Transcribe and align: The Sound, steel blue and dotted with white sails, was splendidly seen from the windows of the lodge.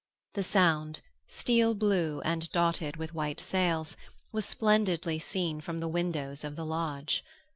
The 0.33 0.41
Sound, 0.41 1.01
steel 1.27 1.75
blue 1.75 2.21
and 2.21 2.51
dotted 2.51 2.97
with 2.97 3.13
white 3.13 3.39
sails, 3.39 3.95
was 4.31 4.45
splendidly 4.45 5.19
seen 5.19 5.61
from 5.61 5.79
the 5.79 5.87
windows 5.87 6.43
of 6.43 6.55
the 6.55 6.65
lodge. 6.65 7.23